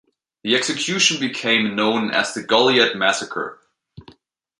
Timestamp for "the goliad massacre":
2.33-3.61